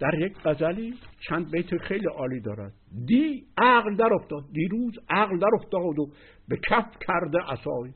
در 0.00 0.14
یک 0.18 0.32
غزلی 0.44 0.94
چند 1.28 1.50
بیت 1.50 1.76
خیلی 1.76 2.06
عالی 2.06 2.40
دارد. 2.40 2.72
دی 3.06 3.44
عقل 3.58 3.96
در 3.96 4.14
افتاد 4.14 4.44
دیروز 4.52 4.98
عقل 5.08 5.38
در 5.38 5.50
افتاد 5.54 5.98
و 5.98 6.10
به 6.48 6.56
کف 6.56 6.86
کرده 7.06 7.38
عصای 7.38 7.92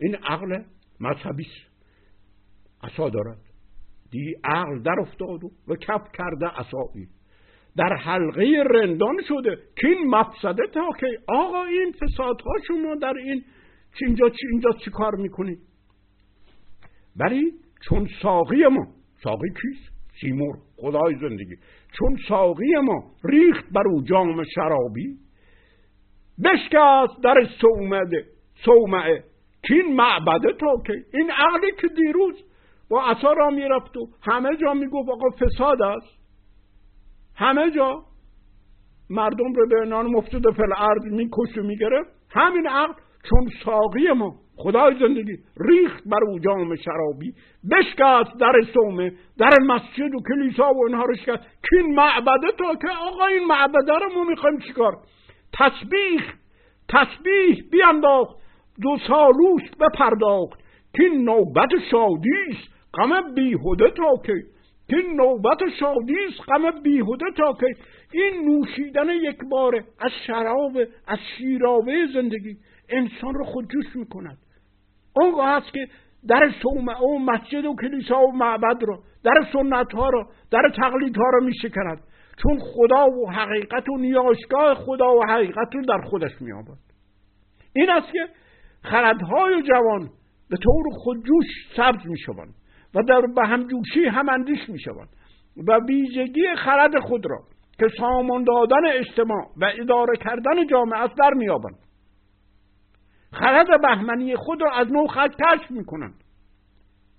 این 0.00 0.14
عقل 0.14 0.62
مذهبی 1.00 1.46
عصا 2.82 3.08
دارد. 3.08 3.38
دی 4.10 4.34
عقل 4.44 4.82
در 4.82 5.00
افتاد 5.00 5.44
و 5.44 5.50
به 5.68 5.76
کف 5.76 6.02
کرده 6.12 6.46
عصایی 6.46 7.08
در 7.76 7.96
حلقه 7.96 8.64
رندان 8.70 9.16
شده. 9.28 9.58
که 9.76 9.86
این 9.88 10.10
مفسده 10.10 10.62
تا 10.74 10.88
که 11.00 11.06
آقا 11.28 11.64
این 11.64 11.92
فسادها 11.92 12.52
شما 12.68 12.94
در 12.94 13.14
این 13.16 13.44
اینجا 14.00 14.28
چی 14.28 14.46
اینجا 14.50 14.70
چی 14.84 14.90
کار 14.90 15.14
می‌کنید 15.14 15.58
ولی 17.16 17.52
چون 17.88 18.08
ساقی 18.22 18.66
ما 18.66 18.95
ساقی 19.26 19.48
کیست؟ 19.48 19.92
سیمور 20.20 20.56
خدای 20.76 21.14
زندگی. 21.20 21.56
چون 21.98 22.16
ساقی 22.28 22.74
ما 22.82 23.04
ریخت 23.24 23.64
بر 23.72 23.88
او 23.88 24.02
جام 24.02 24.44
شرابی. 24.54 25.16
بشکست 26.44 27.22
در 27.22 27.48
سومده 27.60 28.24
سومعه 28.64 29.24
که 29.62 29.74
این 29.74 29.96
معبده 29.96 30.52
تا 30.60 30.82
که 30.86 30.92
این 31.14 31.30
عقلی 31.30 31.72
که 31.80 31.88
دیروز 31.88 32.34
با 32.90 33.04
عصا 33.04 33.32
را 33.32 33.50
می‌رفت 33.50 33.96
و 33.96 34.08
همه 34.22 34.56
جا 34.56 34.74
می‌گفت 34.74 35.08
آقا 35.08 35.30
فساد 35.30 35.82
است. 35.82 36.18
همه 37.34 37.70
جا. 37.70 38.02
مردم 39.10 39.52
رو 39.52 39.68
به 39.68 39.86
نان 39.88 40.06
مفتود 40.06 40.54
فل 40.54 40.72
ارض 40.76 41.04
میکش 41.04 41.58
و 41.58 41.62
می‌گرفت. 41.62 42.10
همین 42.30 42.66
عقل 42.66 42.92
چون 43.30 43.48
ساقی 43.64 44.12
ما 44.12 44.34
خدای 44.56 44.94
زندگی 45.00 45.38
ریخت 45.60 46.02
بر 46.06 46.24
او 46.28 46.38
جام 46.38 46.76
شرابی 46.76 47.34
بشکست 47.70 48.40
در 48.40 48.52
سومه 48.74 49.12
در 49.38 49.58
مسجد 49.66 50.14
و 50.14 50.18
کلیسا 50.28 50.72
و 50.72 50.86
اینها 50.86 51.04
رو 51.04 51.14
شکست. 51.14 51.42
که 51.70 51.76
این 51.76 51.94
معبده 51.94 52.52
تا 52.58 52.74
که 52.74 52.88
آقا 52.88 53.26
این 53.26 53.44
معبده 53.44 53.92
رو 53.92 54.12
ما 54.14 54.24
می‌خوایم 54.24 54.58
چیکار؟ 54.58 54.96
تسبیح 55.58 56.22
تسبیح 56.88 57.64
بیانداخت 57.72 58.36
دو 58.82 58.98
سالوش 59.08 59.62
بپرداخت. 59.80 60.60
که 60.94 61.02
این 61.02 61.24
نوبت 61.24 61.68
شادیست 61.90 62.68
غم 62.94 63.34
بیهوده 63.34 63.90
تا 63.90 64.16
که 64.26 64.32
که 64.88 64.96
نوبت 65.16 65.58
شادیست 65.80 66.40
غم 66.48 66.80
بیهوده 66.82 67.26
تا 67.36 67.52
که 67.60 67.66
این 68.12 68.48
نوشیدن 68.48 69.08
یک 69.08 69.38
باره 69.50 69.84
از 70.00 70.10
شراب 70.26 70.76
از 71.06 71.18
شیرابه 71.38 72.06
زندگی 72.14 72.56
انسان 72.88 73.34
رو 73.34 73.44
خودجوش 73.44 73.96
می‌کند. 73.96 74.38
اونگاه 75.16 75.48
هست 75.48 75.72
که 75.72 75.88
در 76.28 76.52
سومه 76.62 76.98
و 76.98 77.18
مسجد 77.18 77.64
و 77.64 77.74
کلیسا 77.74 78.20
و 78.20 78.32
معبد 78.32 78.82
رو 78.82 79.02
در 79.24 79.46
سنت 79.52 79.94
ها 79.94 80.08
رو 80.08 80.24
در 80.50 80.70
تقلید 80.76 81.16
ها 81.16 81.30
رو 81.32 81.44
میشکند. 81.44 82.00
چون 82.42 82.58
خدا 82.58 83.06
و 83.06 83.30
حقیقت 83.30 83.88
و 83.88 83.96
نیاشگاه 83.96 84.74
خدا 84.74 85.14
و 85.14 85.24
حقیقت 85.28 85.74
رو 85.74 85.82
در 85.82 86.00
خودش 86.00 86.30
میابد 86.40 86.78
این 87.72 87.90
است 87.90 88.12
که 88.12 88.28
خردهای 88.82 89.62
جوان 89.62 90.10
به 90.50 90.56
طور 90.56 90.84
خودجوش 90.92 91.46
سبز 91.76 92.06
می‌شوند 92.06 92.54
و 92.94 93.02
در 93.02 93.20
به 93.20 93.46
همجوشی 93.46 94.04
هم 94.04 94.28
اندیش 94.28 94.68
می‌شوند 94.68 95.08
و 95.68 95.80
ویژگی 95.88 96.54
خرد 96.56 96.98
خود 96.98 97.26
را 97.26 97.38
که 97.78 97.88
سامان 97.98 98.44
دادن 98.44 98.86
اجتماع 98.86 99.46
و 99.56 99.70
اداره 99.80 100.16
کردن 100.16 100.66
جامعه 100.70 100.98
است 100.98 101.14
در 101.18 101.34
میابند 101.34 101.78
خرد 103.32 103.82
بهمنی 103.82 104.36
خود 104.36 104.62
را 104.62 104.72
از 104.72 104.92
نو 104.92 105.06
خط 105.06 105.30
کشف 105.30 105.70
می‌کنند. 105.70 106.24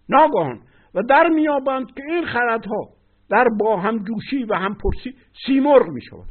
ناگهان 0.09 0.61
و 0.93 1.03
در 1.03 1.27
میابند 1.27 1.93
که 1.93 2.03
این 2.07 2.25
خردها 2.25 2.89
در 3.29 3.45
با 3.59 3.77
هم 3.77 4.03
جوشی 4.03 4.43
و 4.43 4.53
هم 4.53 4.75
پرسی 4.75 5.15
سیمرغ 5.45 5.87
می‌شود. 5.89 6.29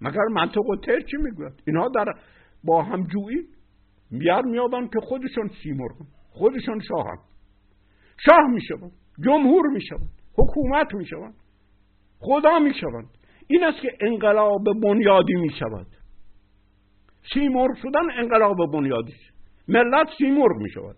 مگر 0.00 0.24
منطق 0.32 0.66
و 0.66 0.76
تر 0.76 1.00
چی 1.00 1.16
می‌گوید؟ 1.16 1.62
اینها 1.66 1.88
در 1.88 2.04
با 2.64 2.82
هم 2.82 3.06
جویی 3.06 3.42
بیار 4.10 4.44
میابند 4.44 4.92
که 4.92 5.00
خودشون 5.00 5.50
سیمرغ 5.62 5.96
خودشون 6.30 6.80
شاهن 6.80 7.18
شاه 8.26 8.48
می‌شوند 8.48 8.92
جمهور 9.24 9.66
می‌شوند 9.66 10.10
حکومت 10.38 10.94
می‌شوند 10.94 11.34
خدا 12.18 12.58
می‌شوند 12.58 13.08
این 13.46 13.64
است 13.64 13.80
که 13.80 13.88
انقلاب 14.00 14.64
بنیادی 14.82 15.34
می‌شود. 15.34 15.86
سیمرغ 17.34 17.76
شدن 17.82 18.10
انقلاب 18.18 18.56
بنیادی. 18.72 19.14
ملت 19.68 20.08
سیمرغ 20.18 20.56
می 20.56 20.70
شود 20.70 20.96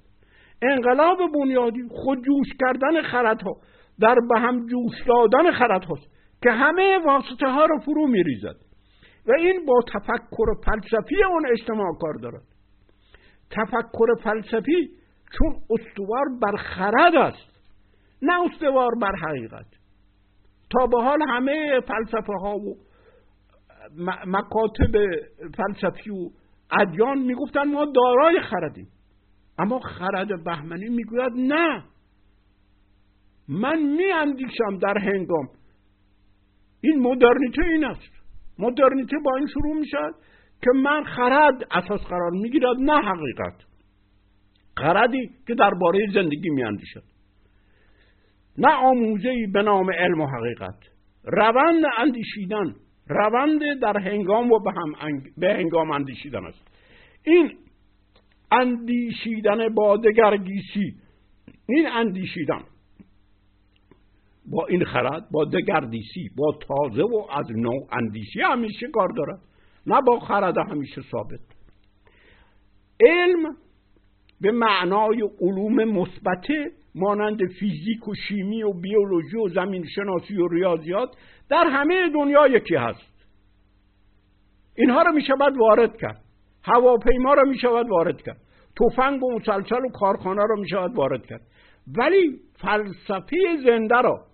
انقلاب 0.63 1.19
بنیادی 1.35 1.83
خودجوش 1.91 2.47
کردن 2.61 3.03
خردها 3.03 3.57
در 4.01 4.15
به 4.29 4.41
هم 4.41 4.67
جوش 4.67 5.07
دادن 5.07 5.53
خرد 5.53 5.85
هاست 5.85 6.07
که 6.43 6.51
همه 6.51 6.99
واسطه 7.05 7.47
ها 7.47 7.65
رو 7.65 7.79
فرو 7.79 8.07
می 8.07 8.23
ریزد 8.23 8.57
و 9.27 9.33
این 9.39 9.67
با 9.67 9.81
تفکر 9.95 10.47
فلسفی 10.65 11.25
اون 11.25 11.47
اجتماع 11.51 11.93
کار 12.01 12.15
دارد. 12.15 12.43
تفکر 13.51 14.07
فلسفی 14.25 14.91
چون 15.39 15.55
استوار 15.71 16.25
بر 16.43 16.57
خرد 16.57 17.15
است 17.15 17.59
نه 18.23 18.33
استوار 18.45 18.91
بر 19.01 19.13
حقیقت. 19.17 19.67
تا 20.71 20.87
به 20.87 21.03
حال 21.03 21.19
همه 21.29 21.81
فلسفه 21.81 22.33
ها 22.43 22.57
و 22.57 22.77
مکاتب 24.27 24.93
فلسفی 25.57 26.11
و 26.11 26.31
ادیان 26.81 27.19
می‌گفتن 27.19 27.73
ما 27.73 27.85
دارای 27.85 28.41
خردیم. 28.41 28.89
اما 29.59 29.79
خرد 29.79 30.45
بهمنی 30.45 30.89
می‌گوید 30.89 31.33
نه. 31.37 31.85
من 33.49 33.83
میاندیشم 33.83 34.79
در 34.83 34.99
هنگام. 34.99 35.49
این 36.81 37.01
مدرنیته 37.01 37.63
این 37.65 37.85
است. 37.85 38.13
مدرنیته 38.59 39.17
با 39.25 39.37
این 39.37 39.47
شروع 39.47 39.77
می‌شد 39.77 40.15
که 40.63 40.71
من 40.75 41.05
خرد 41.05 41.67
اساس 41.71 42.01
قرار 42.01 42.31
می‌گیرد 42.31 42.77
نه 42.81 42.97
حقیقت. 42.97 43.65
خردی 44.77 45.31
که 45.47 45.55
درباره 45.55 46.07
زندگی 46.15 46.51
میاندیشد. 46.51 47.05
نه 48.59 48.73
آموزه 48.73 49.47
به 49.53 49.63
نام 49.63 49.91
علم 49.91 50.21
و 50.21 50.27
حقیقت. 50.27 50.79
روند 51.25 51.85
اندیشیدن 51.99 52.75
روند 53.09 53.81
در 53.83 53.99
هنگام 53.99 54.53
و 54.53 54.59
به, 54.59 54.73
هم 54.73 55.23
به 55.37 55.55
هنگام 55.55 55.91
اندیشیدن 55.91 56.45
است. 56.45 56.69
این 57.25 57.53
اندیشیدن 58.53 59.69
با 59.75 59.97
دگرگیسی 59.97 60.95
این 61.69 61.87
اندیشیدن 61.87 62.63
با 64.51 64.67
این 64.67 64.85
خرد 64.85 65.31
با 65.31 65.45
دگردیسی 65.45 66.31
با 66.37 66.59
تازه 66.69 67.03
و 67.03 67.27
از 67.31 67.47
نو 67.51 67.87
اندیشی 67.93 68.41
همیشه 68.41 68.87
کار 68.89 69.09
دارد. 69.09 69.41
نه 69.87 70.01
با 70.01 70.21
خرد 70.21 70.59
همیشه 70.71 71.03
ثابت. 71.03 71.41
علم 73.01 73.57
به 74.41 74.53
معنای 74.53 75.23
علوم 75.41 75.85
مثبته 75.85 76.73
مانند 76.95 77.39
فیزیک 77.61 78.09
و 78.09 78.15
شیمی 78.15 78.63
و 78.63 78.73
بیولوژی 78.73 79.37
و 79.37 79.49
زمین 79.49 79.85
شناسی 79.95 80.37
و 80.37 80.49
ریاضیات 80.49 81.09
در 81.51 81.65
همه 81.67 82.09
دنیا 82.15 82.47
یکی 82.47 82.75
هست. 82.75 83.27
اینها 84.77 85.03
رو 85.03 85.13
می 85.13 85.23
شود 85.23 85.57
وارد 85.59 85.97
کرد. 85.97 86.25
هواپیما 86.65 87.35
رو 87.35 87.49
می 87.49 87.59
شود 87.59 87.89
وارد 87.89 88.23
کرد. 88.23 88.41
تفنگ 88.81 89.23
و 89.23 89.33
مسلسل 89.33 89.85
و 89.85 89.89
کارخانه 89.89 90.43
رو 90.43 90.61
می 90.61 90.69
شود 90.69 90.95
وارد 90.95 91.27
کرد. 91.27 91.41
ولی 91.97 92.41
فلسفه 92.55 93.37
زنده 93.65 94.01
را 94.01 94.25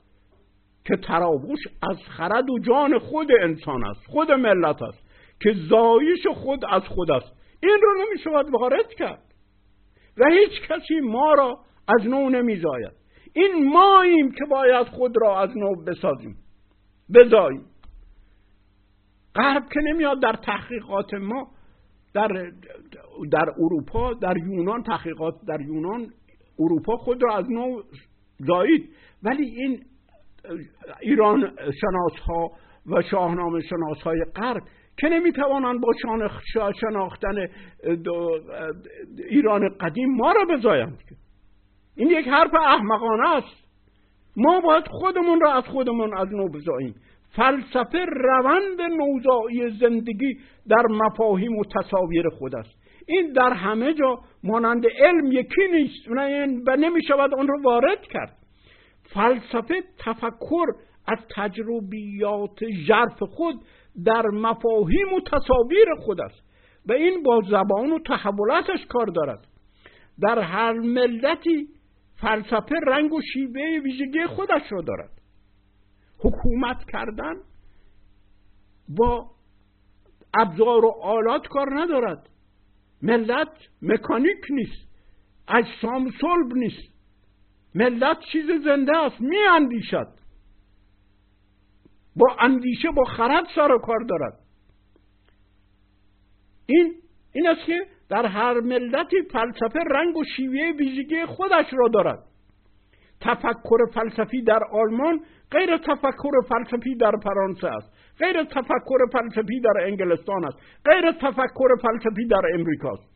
که 0.85 0.97
تراوش 0.97 1.61
از 1.91 1.97
خرد 2.09 2.51
و 2.51 2.59
جان 2.59 2.99
خود 2.99 3.29
انسان 3.43 3.85
است 3.85 4.07
خود 4.07 4.33
ملت 4.33 4.83
است 4.83 5.05
که 5.41 5.55
زایش 5.71 6.27
خود 6.35 6.65
از 6.71 6.83
خود 6.83 7.11
است. 7.11 7.33
این 7.63 7.79
رو 7.83 7.95
نمی 7.95 8.19
شود 8.19 8.47
وارد 8.61 8.89
کرد. 8.99 9.23
و 10.19 10.25
هیچ 10.31 10.63
کسی 10.69 11.01
ما 11.01 11.35
را 11.35 11.59
از 11.89 12.07
نو 12.07 12.31
نمی 12.31 12.57
زاید 12.57 12.93
این 13.33 13.73
ماییم 13.73 14.31
که 14.31 14.45
باید 14.51 14.87
خود 14.87 15.13
را 15.23 15.41
از 15.41 15.57
نو 15.57 15.85
بسازیم. 15.85 16.37
بزاییم. 17.15 17.65
غرب 19.35 19.63
که 19.73 19.81
نمیاد 19.81 20.23
در 20.23 20.33
تحقیقات 20.33 21.15
ما 21.15 21.51
در 22.15 22.29
در 23.31 23.51
اروپا 23.59 24.15
در 24.15 24.37
یونان 24.37 24.83
تحقیقات 24.83 25.35
در 25.49 25.61
یونان 25.61 26.07
اروپا 26.59 26.97
خود 26.97 27.23
را 27.23 27.37
از 27.37 27.51
نو 27.51 27.83
زایید. 28.39 28.91
ولی 29.23 29.45
این 29.45 29.83
ایران 31.01 31.57
شناس 31.81 32.21
ها 32.27 32.51
و 32.87 33.03
شاهنامه 33.03 33.61
شناس 33.61 34.03
های 34.03 34.25
غرب 34.37 34.63
که 34.97 35.09
نمی‌توانند 35.09 35.81
با 35.81 35.93
شناختن 36.81 37.49
ایران 39.29 39.69
قدیم 39.81 40.17
ما 40.17 40.33
را 40.33 40.45
بزایند. 40.57 40.99
این 41.97 42.11
یک 42.11 42.29
حرف 42.29 42.55
احمقانه 42.55 43.29
است. 43.29 43.65
ما 44.37 44.61
باید 44.61 44.85
خودمون 44.89 45.41
را 45.41 45.53
از 45.53 45.65
خودمون 45.65 46.17
از 46.17 46.29
نو 46.33 46.49
بزاییم. 46.49 46.95
فلسفه 47.37 48.05
روند 48.05 48.81
نوزایی 48.81 49.79
زندگی 49.81 50.39
در 50.69 50.87
مفاهیم 50.91 51.57
و 51.57 51.65
تصاویر 51.65 52.29
خود 52.29 52.57
است. 52.57 52.71
این 53.07 53.33
در 53.33 53.53
همه 53.53 53.95
جا 53.95 54.19
مانند 54.45 54.87
علم 54.99 55.33
یکی 55.33 55.69
نیست. 55.73 56.09
و 56.67 56.77
نمی 56.77 57.03
شود 57.03 57.35
آن 57.35 57.49
را 57.49 57.61
وارد 57.65 58.01
کرد. 58.01 58.37
فلسفه 59.15 59.75
تفکر 59.99 60.67
از 61.09 61.19
تجربیات 61.37 62.65
ژرف 62.87 63.23
خود 63.23 63.55
در 64.05 64.27
مفاهیم 64.27 65.13
و 65.17 65.21
تصاویر 65.21 65.95
خود 65.99 66.21
است 66.21 66.43
و 66.89 66.93
این 66.93 67.23
با 67.23 67.41
زبان 67.51 67.91
و 67.91 67.99
تحولاتش 67.99 68.87
کار 68.89 69.07
دارد. 69.07 69.47
در 70.21 70.39
هر 70.39 70.73
ملتی 70.73 71.69
فلسفه 72.17 72.75
رنگ 72.87 73.13
و 73.13 73.21
شیوه 73.33 73.81
ویژگی 73.85 74.27
خودش 74.27 74.63
را 74.73 74.83
دارد. 74.83 75.11
حکومت 76.19 76.85
کردن 76.93 77.35
با 78.89 79.31
ابزار 80.35 80.85
و 80.85 80.95
آلات 81.03 81.47
کار 81.47 81.81
ندارد. 81.81 82.29
ملت 83.03 83.53
مکانیک 83.83 84.45
نیست 84.51 84.89
اجسام 85.49 86.11
صلب 86.21 86.53
نیست. 86.55 86.95
ملت 87.75 88.19
چیز 88.33 88.47
زنده 88.65 88.97
است 88.97 89.21
می 89.21 89.39
اندیشد 89.39 90.09
با 92.17 92.37
اندیشه 92.41 92.89
با 92.97 93.05
خرد 93.05 93.45
سر 93.55 93.73
و 93.73 93.79
کار 93.79 94.05
دارد. 94.09 94.41
این 96.67 96.95
این 97.33 97.49
است 97.49 97.67
که 97.67 97.87
در 98.09 98.27
هر 98.27 98.61
ملتی 98.61 99.23
فلسفه 99.33 99.81
رنگ 99.91 100.17
و 100.17 100.25
شیوه 100.37 100.73
ویژگی 100.79 101.27
خودش 101.27 101.67
را 101.73 101.89
دارد. 101.89 102.19
تفکر 103.21 103.79
فلسفی 103.95 104.43
در 104.43 104.61
آلمان 104.73 105.21
غیر 105.51 105.77
تفکر 105.77 106.31
فلسفی 106.49 106.95
در 106.95 107.13
فرانسه 107.25 107.69
است. 107.69 107.93
غیر 108.19 108.45
تفکر 108.45 108.99
فلسفی 109.13 109.61
در 109.61 109.85
انگلستان 109.87 110.45
است. 110.45 110.59
غیر 110.85 111.13
تفکر 111.13 111.77
فلسفی 111.83 112.27
در 112.27 112.43
امریکا 112.55 112.93
است. 112.93 113.15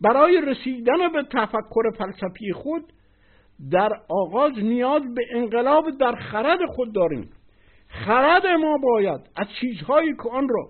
برای 0.00 0.40
رسیدن 0.40 1.12
به 1.12 1.22
تفکر 1.22 1.90
فلسفی 1.98 2.52
خود 2.52 2.92
در 3.70 3.92
آغاز 4.08 4.52
نیاز 4.58 5.02
به 5.14 5.22
انقلاب 5.30 5.84
در 6.00 6.14
خرد 6.14 6.58
خود 6.66 6.94
داریم. 6.94 7.30
خرد 7.88 8.46
ما 8.46 8.78
باید 8.78 9.20
از 9.36 9.46
چیزهایی 9.60 10.14
که 10.16 10.30
آن 10.30 10.48
را 10.48 10.68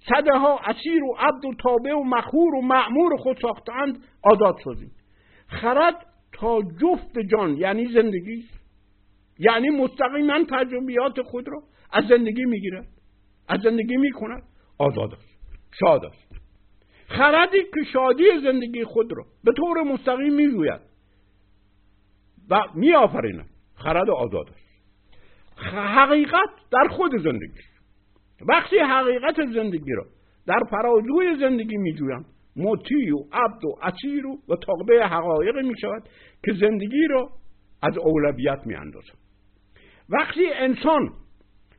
صده 0.00 0.38
ها 0.38 0.58
اسیر 0.58 1.04
و 1.04 1.14
عبد 1.18 1.44
و 1.44 1.54
تابع 1.62 1.94
و 1.94 2.02
مخور 2.02 2.54
و 2.54 2.60
معمور 2.60 3.16
خود 3.16 3.36
ساختند 3.42 4.04
آزاد 4.22 4.56
سازیم. 4.64 4.90
خرد 5.46 6.06
تا 6.32 6.62
جفت 6.62 7.18
جان 7.18 7.56
یعنی 7.56 7.86
زندگی 7.86 8.44
یعنی 9.38 9.70
مستقیما 9.70 10.44
تجربیات 10.50 11.22
خود 11.22 11.48
را 11.48 11.62
از 11.92 12.04
زندگی 12.08 12.44
می‌گیرد 12.44 12.88
از 13.48 13.60
زندگی 13.60 13.96
می‌کند 13.96 14.42
آزاد 14.78 15.12
است 15.12 15.28
شاد 15.80 16.04
است. 16.04 16.28
خردی 17.08 17.58
که 17.58 17.84
شادی 17.92 18.24
زندگی 18.42 18.84
خود 18.84 19.12
را 19.12 19.24
به 19.44 19.52
طور 19.52 19.82
مستقیم 19.82 20.34
میجوید 20.34 20.80
و 22.50 22.60
میآفریند 22.74 23.48
خرد 23.74 24.10
آزاد 24.10 24.48
است. 24.48 24.68
حقیقت 25.74 26.50
در 26.70 26.88
خود 26.88 27.10
زندگی 27.22 27.60
وقتی 28.48 28.78
حقیقت 28.78 29.36
زندگی 29.54 29.92
را 29.92 30.06
در 30.46 30.60
فرازوی 30.70 31.36
زندگی 31.40 31.76
میجویم 31.76 32.26
مطیع 32.56 33.14
و 33.14 33.24
عبد 33.32 33.64
و 33.64 33.74
اسیر 33.82 34.26
و, 34.26 34.38
و 34.48 34.56
تابع 34.56 35.02
حقایق 35.02 35.56
می 35.56 35.74
شود 35.80 36.08
که 36.44 36.52
زندگی 36.60 37.06
را 37.10 37.30
از 37.82 37.98
اولویت 37.98 38.66
می 38.66 38.74
اندازم. 38.74 39.18
وقتی 40.08 40.46
انسان 40.52 41.12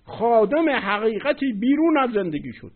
خادم 0.04 0.70
حقیقتی 0.70 1.54
بیرون 1.54 1.98
از 1.98 2.10
زندگی 2.12 2.54
شد 2.54 2.72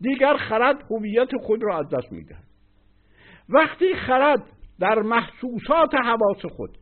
دیگر 0.00 0.36
خرد 0.36 0.84
هویت 0.90 1.36
خود 1.42 1.62
را 1.62 1.78
از 1.78 1.88
دست 1.88 2.12
می‌دهد 2.12 2.44
وقتی 3.48 3.94
خرد 3.94 4.42
در 4.80 5.02
محسوسات 5.02 5.94
حواس 5.94 6.46
خود 6.46 6.78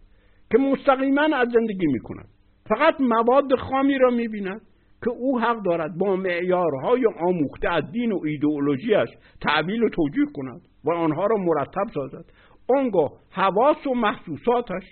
که 0.50 0.58
مستقیما 0.58 1.36
از 1.36 1.48
زندگی 1.48 1.86
می 1.86 2.00
کند 2.00 2.28
فقط 2.68 3.00
مواد 3.00 3.54
خامی 3.54 3.98
را 3.98 4.10
می 4.10 4.28
بیند 4.28 4.60
که 5.04 5.10
او 5.10 5.40
حق 5.40 5.62
دارد 5.62 5.98
با 5.98 6.16
معیارهای 6.16 7.06
آموخته 7.20 7.70
از 7.72 7.90
دین 7.92 8.12
و 8.12 8.20
ایدئولوژیش 8.24 9.08
تعبیل 9.40 9.82
و 9.82 9.88
توجیه 9.88 10.26
کند 10.34 10.60
و 10.84 10.90
آنها 10.92 11.26
را 11.26 11.36
مرتب 11.36 11.92
سازد. 11.94 12.24
آنگاه 12.68 13.12
حواس 13.30 13.86
و 13.86 13.94
محسوساتش 13.94 14.82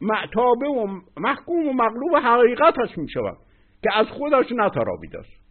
معتابه 0.00 0.68
و 0.68 0.86
محکوم 1.16 1.68
و 1.68 1.72
مغلوب 1.72 2.16
حقیقتش 2.16 2.98
می 2.98 3.08
شود 3.08 3.36
که 3.82 3.98
از 3.98 4.06
خودش 4.06 4.46
نترابیده 4.52 5.18
است. 5.18 5.48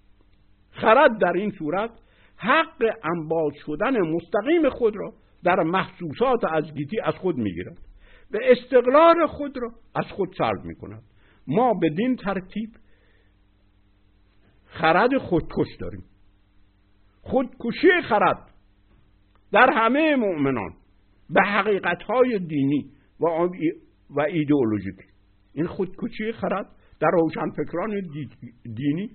خرد 0.71 1.17
در 1.21 1.33
این 1.33 1.51
صورت 1.51 1.91
حق 2.37 2.83
انباز 3.03 3.53
شدن 3.65 4.01
مستقیم 4.01 4.69
خود 4.69 4.95
را 4.95 5.13
در 5.43 5.63
محسوسات 5.63 6.43
از 6.51 6.73
گیتی 6.73 6.99
از 6.99 7.13
خود 7.13 7.37
می‌گیرد 7.37 7.77
و 8.31 8.37
استقلال 8.41 9.25
خود 9.27 9.57
را 9.57 9.71
از 9.95 10.05
خود 10.05 10.29
سلب 10.37 10.65
می 10.65 10.75
کند 10.75 11.03
ما 11.47 11.73
بدین 11.73 12.15
ترتیب 12.15 12.69
خرد 14.81 15.17
خودکش 15.17 15.75
داریم. 15.79 16.03
خودکشی 17.21 18.01
خرد 18.09 18.53
در 19.51 19.69
همه 19.73 20.15
مؤمنان 20.15 20.73
به 21.29 21.41
حقیقتهای 21.41 22.39
دینی 22.39 22.91
و, 23.19 23.25
و 24.09 24.21
ایدئولوژیک. 24.21 24.95
این 25.53 25.67
خودکشی 25.67 26.31
خرد 26.31 26.65
در 26.99 27.09
روشنفکران 27.13 28.01
دینی 28.75 29.09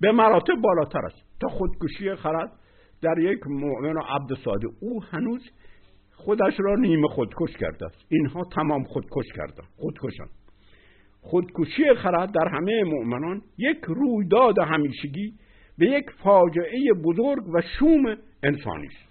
به 0.00 0.12
مراتب 0.12 0.54
بالاتر 0.62 1.06
است. 1.06 1.22
تا 1.40 1.48
خودکشی 1.48 2.14
خرد 2.14 2.52
در 3.02 3.18
یک 3.18 3.46
مؤمن 3.46 3.96
و 3.96 4.02
عبد 4.08 4.34
ساده 4.44 4.68
او 4.80 5.02
هنوز 5.04 5.50
خودش 6.12 6.54
را 6.58 6.74
نیمه 6.74 7.08
خودکش 7.08 7.56
کرده 7.60 7.86
است. 7.86 8.06
اینها 8.08 8.44
تمام 8.52 8.84
خودکش 8.84 9.32
کردن 9.36 9.64
خودکشن 9.76 10.26
خودکشی 11.26 11.94
خرد 11.94 12.32
در 12.32 12.48
همه 12.48 12.84
مؤمنان 12.84 13.42
یک 13.58 13.78
رویداد 13.86 14.58
همیشگی 14.58 15.32
به 15.78 15.86
یک 15.86 16.10
فاجعه 16.10 16.92
بزرگ 17.04 17.48
و 17.54 17.60
شوم 17.78 18.16
انسانی 18.42 18.86
است 18.86 19.05